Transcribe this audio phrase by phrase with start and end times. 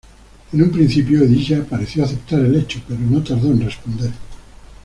[0.51, 4.09] En un principio Hedilla pareció aceptar el hecho, pero no tardó en responder.